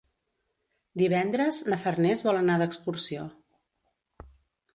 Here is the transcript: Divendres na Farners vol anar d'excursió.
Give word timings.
Divendres 1.01 1.59
na 1.73 1.79
Farners 1.83 2.25
vol 2.29 2.41
anar 2.41 2.57
d'excursió. 2.63 3.27